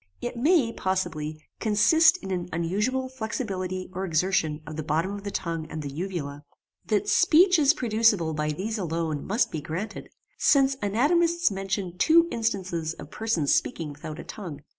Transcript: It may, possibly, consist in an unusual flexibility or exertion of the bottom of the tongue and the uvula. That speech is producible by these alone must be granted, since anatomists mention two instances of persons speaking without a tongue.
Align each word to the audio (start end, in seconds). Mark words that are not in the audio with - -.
It 0.19 0.35
may, 0.35 0.73
possibly, 0.73 1.43
consist 1.59 2.17
in 2.23 2.31
an 2.31 2.49
unusual 2.51 3.07
flexibility 3.07 3.87
or 3.93 4.03
exertion 4.03 4.63
of 4.65 4.75
the 4.75 4.81
bottom 4.81 5.11
of 5.13 5.23
the 5.23 5.29
tongue 5.29 5.67
and 5.69 5.83
the 5.83 5.91
uvula. 5.91 6.43
That 6.87 7.07
speech 7.07 7.59
is 7.59 7.75
producible 7.75 8.33
by 8.33 8.49
these 8.51 8.79
alone 8.79 9.23
must 9.27 9.51
be 9.51 9.61
granted, 9.61 10.09
since 10.39 10.75
anatomists 10.81 11.51
mention 11.51 11.99
two 11.99 12.27
instances 12.31 12.95
of 12.95 13.11
persons 13.11 13.53
speaking 13.53 13.91
without 13.93 14.17
a 14.17 14.23
tongue. 14.23 14.61